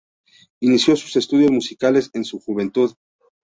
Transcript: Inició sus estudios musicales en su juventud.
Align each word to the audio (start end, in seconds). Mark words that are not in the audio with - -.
Inició 0.61 0.95
sus 0.95 1.15
estudios 1.15 1.51
musicales 1.51 2.09
en 2.13 2.25
su 2.25 2.39
juventud. 2.39 2.91